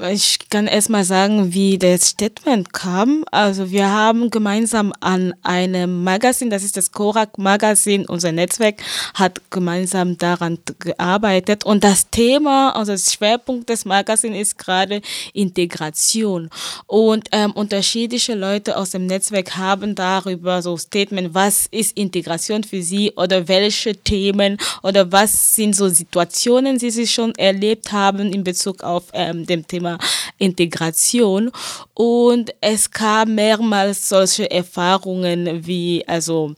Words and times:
Ich 0.00 0.38
kann 0.48 0.68
erst 0.68 0.90
mal 0.90 1.02
sagen, 1.02 1.52
wie 1.52 1.76
das 1.76 2.10
Statement 2.10 2.72
kam. 2.72 3.24
Also 3.32 3.72
wir 3.72 3.90
haben 3.90 4.30
gemeinsam 4.30 4.92
an 5.00 5.34
einem 5.42 6.04
Magazin, 6.04 6.50
das 6.50 6.62
ist 6.62 6.76
das 6.76 6.92
Korak 6.92 7.36
Magazin, 7.36 8.06
unser 8.06 8.30
Netzwerk 8.30 8.80
hat 9.14 9.40
gemeinsam 9.50 10.16
daran 10.16 10.60
gearbeitet 10.78 11.64
und 11.64 11.82
das 11.82 12.10
Thema, 12.10 12.76
also 12.76 12.92
das 12.92 13.12
Schwerpunkt 13.12 13.70
des 13.70 13.86
Magazins 13.86 14.36
ist 14.36 14.58
gerade 14.58 15.02
Integration 15.32 16.48
und 16.86 17.28
ähm, 17.32 17.50
unterschiedliche 17.50 18.36
Leute 18.36 18.76
aus 18.76 18.90
dem 18.90 19.06
Netzwerk 19.06 19.56
haben 19.56 19.96
darüber 19.96 20.62
so 20.62 20.76
Statement, 20.76 21.34
was 21.34 21.66
ist 21.72 21.96
Integration 21.96 22.62
für 22.62 22.82
sie 22.82 23.10
oder 23.16 23.48
welche 23.48 23.96
Themen 23.96 24.58
oder 24.84 25.10
was 25.10 25.56
sind 25.56 25.74
so 25.74 25.88
Situationen, 25.88 26.78
die 26.78 26.92
sie 26.92 27.08
schon 27.08 27.34
erlebt 27.34 27.90
haben 27.90 28.32
in 28.32 28.44
Bezug 28.44 28.84
auf 28.84 29.06
ähm, 29.12 29.44
dem 29.44 29.66
Thema 29.66 29.87
Thema 29.88 29.98
Integration. 30.38 31.50
Und 31.94 32.50
es 32.60 32.90
kam 32.90 33.34
mehrmals 33.34 34.08
solche 34.08 34.50
Erfahrungen 34.50 35.66
wie, 35.66 36.04
also 36.06 36.54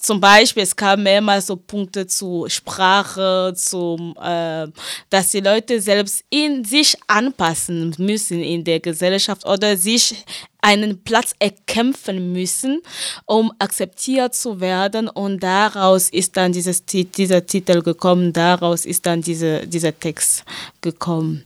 zum 0.00 0.20
Beispiel, 0.20 0.64
es 0.64 0.76
kam 0.76 1.04
mehrmals 1.04 1.46
so 1.46 1.56
Punkte 1.56 2.06
zu 2.06 2.44
Sprache, 2.48 3.54
zum, 3.56 4.14
äh, 4.20 4.66
dass 5.08 5.30
die 5.30 5.40
Leute 5.40 5.80
selbst 5.80 6.24
in 6.28 6.62
sich 6.64 6.94
anpassen 7.06 7.94
müssen 7.96 8.42
in 8.42 8.64
der 8.64 8.80
Gesellschaft 8.80 9.46
oder 9.46 9.78
sich 9.78 10.14
einen 10.60 11.02
Platz 11.04 11.32
erkämpfen 11.38 12.32
müssen, 12.32 12.82
um 13.24 13.52
akzeptiert 13.58 14.34
zu 14.34 14.60
werden. 14.60 15.08
Und 15.08 15.42
daraus 15.42 16.10
ist 16.10 16.36
dann 16.36 16.52
dieses, 16.52 16.84
dieser 16.84 17.46
Titel 17.46 17.80
gekommen, 17.80 18.32
daraus 18.32 18.84
ist 18.84 19.06
dann 19.06 19.22
diese, 19.22 19.66
dieser 19.66 19.98
Text 19.98 20.44
gekommen 20.82 21.44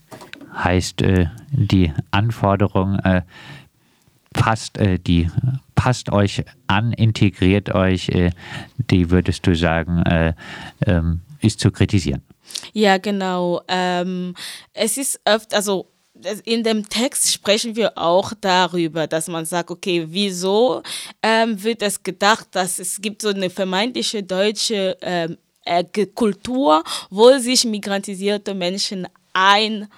heißt 0.54 1.02
äh, 1.02 1.26
die 1.50 1.92
Anforderung, 2.10 2.98
äh, 3.00 3.22
passt, 4.32 4.78
äh, 4.78 4.98
die, 4.98 5.28
passt 5.74 6.10
euch 6.10 6.44
an, 6.66 6.92
integriert 6.92 7.74
euch, 7.74 8.10
die 8.76 9.10
würdest 9.10 9.46
du 9.46 9.54
sagen, 9.54 10.02
äh, 10.02 10.34
ähm, 10.86 11.20
ist 11.40 11.60
zu 11.60 11.70
kritisieren. 11.70 12.22
Ja, 12.72 12.98
genau. 12.98 13.62
Ähm, 13.68 14.34
es 14.72 14.96
ist 14.96 15.20
oft, 15.24 15.54
also 15.54 15.88
in 16.44 16.64
dem 16.64 16.88
Text 16.88 17.32
sprechen 17.32 17.76
wir 17.76 17.96
auch 17.96 18.32
darüber, 18.40 19.06
dass 19.06 19.28
man 19.28 19.44
sagt, 19.44 19.70
okay, 19.70 20.04
wieso 20.08 20.82
ähm, 21.22 21.62
wird 21.62 21.82
es 21.82 22.02
gedacht, 22.02 22.48
dass 22.52 22.78
es 22.78 23.00
gibt 23.00 23.22
so 23.22 23.28
eine 23.28 23.50
vermeintliche 23.50 24.22
deutsche 24.22 24.96
ähm, 25.00 25.38
äh, 25.64 25.84
Kultur, 26.14 26.82
wo 27.10 27.38
sich 27.38 27.64
migrantisierte 27.64 28.54
Menschen 28.54 29.06
ein 29.32 29.88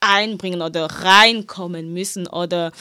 einbringen 0.00 0.62
oder 0.62 0.86
reinkommen 0.86 1.92
müssen 1.92 2.26
oder 2.26 2.72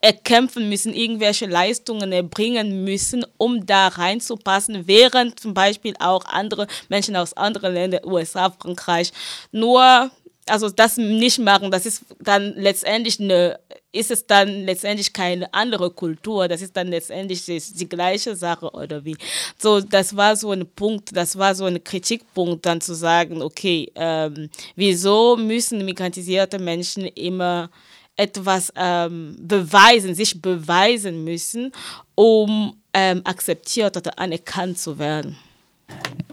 erkämpfen 0.00 0.68
müssen, 0.68 0.92
irgendwelche 0.92 1.46
Leistungen 1.46 2.10
erbringen 2.12 2.82
müssen, 2.84 3.24
um 3.38 3.64
da 3.64 3.86
reinzupassen, 3.88 4.88
während 4.88 5.38
zum 5.38 5.54
Beispiel 5.54 5.94
auch 6.00 6.24
andere 6.24 6.66
Menschen 6.88 7.14
aus 7.14 7.34
anderen 7.34 7.74
Ländern, 7.74 8.04
USA, 8.04 8.50
Frankreich, 8.50 9.12
nur, 9.52 10.10
also 10.46 10.68
das 10.70 10.96
nicht 10.96 11.38
machen, 11.38 11.70
das 11.70 11.86
ist 11.86 12.04
dann 12.18 12.54
letztendlich 12.56 13.20
eine 13.20 13.60
ist 13.92 14.10
es 14.10 14.26
dann 14.26 14.48
letztendlich 14.64 15.12
keine 15.12 15.52
andere 15.52 15.90
Kultur, 15.90 16.48
das 16.48 16.62
ist 16.62 16.76
dann 16.76 16.88
letztendlich 16.88 17.44
die, 17.44 17.60
die, 17.60 17.88
gleiche 17.88 18.34
Sache 18.34 18.70
oder 18.70 19.04
wie. 19.04 19.16
So, 19.58 19.80
das 19.80 20.16
war 20.16 20.34
so 20.34 20.50
ein 20.50 20.66
Punkt, 20.66 21.14
das 21.14 21.36
war 21.36 21.54
so 21.54 21.66
ein 21.66 21.84
Kritikpunkt, 21.84 22.64
dann 22.64 22.80
zu 22.80 22.94
sagen, 22.94 23.42
okay, 23.42 23.92
ähm, 23.94 24.48
wieso 24.76 25.36
müssen 25.36 25.84
migrantisierte 25.84 26.58
Menschen 26.58 27.04
immer 27.04 27.70
etwas 28.16 28.72
ähm, 28.76 29.36
beweisen, 29.40 30.14
sich 30.14 30.40
beweisen 30.40 31.24
müssen, 31.24 31.72
um 32.14 32.76
ähm, 32.94 33.20
akzeptiert 33.24 33.96
oder 33.96 34.18
anerkannt 34.18 34.78
zu 34.78 34.98
werden. 34.98 35.36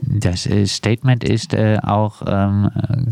Das 0.02 0.46
äh, 0.46 0.66
Statement 0.66 1.24
ist 1.24 1.54
äh, 1.54 1.78
auch 1.82 2.22
ähm, 2.26 2.70
äh, 2.76 3.12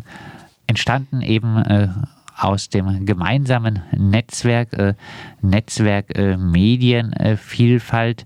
entstanden 0.67 1.21
eben 1.21 1.57
äh, 1.57 1.89
aus 2.37 2.69
dem 2.69 3.05
gemeinsamen 3.05 3.81
Netzwerk, 3.97 4.73
äh, 4.73 4.93
Netzwerk 5.41 6.17
äh, 6.17 6.37
Medienvielfalt. 6.37 8.25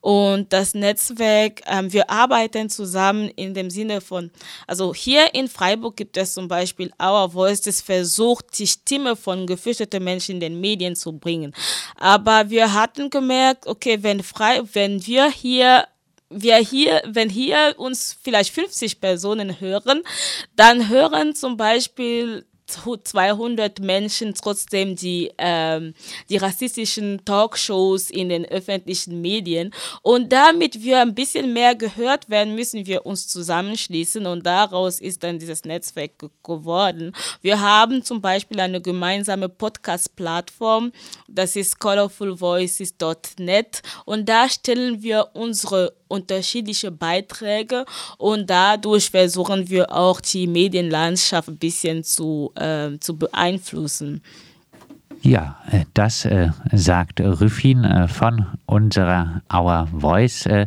Und 0.00 0.52
das 0.52 0.74
Netzwerk, 0.74 1.60
ähm, 1.66 1.92
wir 1.92 2.08
arbeiten 2.10 2.70
zusammen 2.70 3.28
in 3.36 3.54
dem 3.54 3.70
Sinne 3.70 4.00
von, 4.00 4.30
also 4.66 4.94
hier 4.94 5.34
in 5.34 5.48
Freiburg 5.48 5.96
gibt 5.96 6.16
es 6.16 6.34
zum 6.34 6.48
Beispiel 6.48 6.90
Our 7.00 7.30
Voice, 7.30 7.82
versucht, 7.82 8.58
die 8.58 8.66
Stimme 8.66 9.16
von 9.16 9.46
geflüchteten 9.46 10.02
Menschen 10.02 10.36
in 10.36 10.40
den 10.40 10.60
Medien 10.60 10.96
zu 10.96 11.12
bringen. 11.12 11.54
Aber 11.96 12.23
wir 12.24 12.50
wir 12.50 12.74
hatten 12.74 13.10
gemerkt, 13.10 13.66
okay, 13.66 14.02
wenn 14.02 14.22
frei, 14.22 14.62
wenn 14.72 15.04
wir 15.06 15.30
hier 15.30 15.86
wir 16.30 16.56
hier, 16.56 17.02
wenn 17.06 17.28
hier 17.28 17.74
uns 17.76 18.16
vielleicht 18.20 18.52
50 18.54 19.00
Personen 19.00 19.60
hören, 19.60 20.02
dann 20.56 20.88
hören 20.88 21.34
zum 21.34 21.56
Beispiel 21.56 22.44
200 22.66 23.80
Menschen 23.80 24.34
trotzdem 24.34 24.96
die, 24.96 25.30
ähm, 25.38 25.94
die 26.28 26.38
rassistischen 26.38 27.24
Talkshows 27.24 28.10
in 28.10 28.30
den 28.30 28.44
öffentlichen 28.44 29.20
Medien. 29.20 29.72
Und 30.02 30.32
damit 30.32 30.82
wir 30.82 31.00
ein 31.00 31.14
bisschen 31.14 31.52
mehr 31.52 31.74
gehört 31.74 32.30
werden, 32.30 32.54
müssen 32.54 32.86
wir 32.86 33.06
uns 33.06 33.28
zusammenschließen 33.28 34.26
und 34.26 34.46
daraus 34.46 35.00
ist 35.00 35.22
dann 35.22 35.38
dieses 35.38 35.64
Netzwerk 35.64 36.12
geworden. 36.42 37.12
Wir 37.42 37.60
haben 37.60 38.02
zum 38.02 38.20
Beispiel 38.20 38.60
eine 38.60 38.80
gemeinsame 38.80 39.48
Podcast-Plattform, 39.48 40.92
das 41.28 41.56
ist 41.56 41.80
colorfulvoices.net 41.80 43.82
und 44.04 44.28
da 44.28 44.48
stellen 44.48 45.02
wir 45.02 45.30
unsere 45.34 45.94
unterschiedliche 46.14 46.90
Beiträge 46.90 47.84
und 48.18 48.48
dadurch 48.48 49.10
versuchen 49.10 49.68
wir 49.68 49.92
auch 49.92 50.20
die 50.20 50.46
Medienlandschaft 50.46 51.48
ein 51.48 51.58
bisschen 51.58 52.04
zu, 52.04 52.52
äh, 52.56 52.98
zu 53.00 53.16
beeinflussen. 53.16 54.22
Ja, 55.24 55.56
äh, 55.70 55.86
das 55.94 56.26
äh, 56.26 56.50
sagt 56.70 57.18
Rüffin 57.18 57.82
äh, 57.82 58.08
von 58.08 58.44
unserer 58.66 59.40
Our 59.50 59.88
Voice 59.90 60.44
äh, 60.44 60.66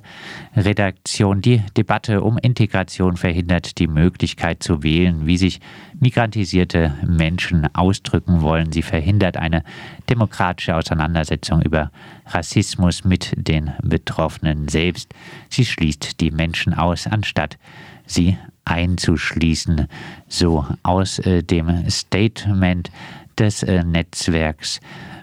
Redaktion. 0.55 1.41
Die 1.41 1.61
Debatte 1.77 2.23
um 2.23 2.39
Integration 2.39 3.17
verhindert 3.17 3.77
die 3.77 3.85
Möglichkeit 3.85 4.63
zu 4.63 4.81
wählen, 4.81 5.27
wie 5.27 5.37
sich 5.37 5.59
migrantisierte 5.99 6.91
Menschen 7.05 7.69
ausdrücken 7.75 8.41
wollen. 8.41 8.71
Sie 8.71 8.81
verhindert 8.81 9.37
eine 9.37 9.63
demokratische 10.09 10.75
Auseinandersetzung 10.75 11.61
über 11.61 11.91
Rassismus 12.25 13.03
mit 13.03 13.35
den 13.37 13.73
Betroffenen 13.83 14.69
selbst. 14.69 15.13
Sie 15.49 15.65
schließt 15.65 16.19
die 16.19 16.31
Menschen 16.31 16.73
aus, 16.73 17.05
anstatt 17.05 17.59
sie 18.07 18.39
einzuschließen. 18.65 19.87
So 20.27 20.65
aus 20.81 21.19
äh, 21.19 21.43
dem 21.43 21.87
Statement 21.91 22.89
des 23.39 23.63
äh, 23.63 23.83
Netzwerks 23.83 24.79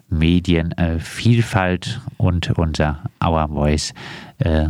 Medienvielfalt 0.08 2.00
äh, 2.00 2.22
und 2.22 2.50
unser 2.58 3.02
Our 3.24 3.48
Voice 3.48 3.94
äh, 4.38 4.68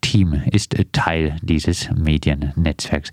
Team 0.00 0.42
ist 0.50 0.74
Teil 0.92 1.36
dieses 1.42 1.90
Mediennetzwerks. 1.90 3.12